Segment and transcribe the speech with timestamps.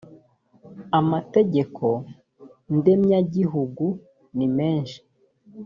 [0.99, 1.85] amategeko
[2.77, 3.85] ndemyagihugu
[4.37, 4.99] nimeshi.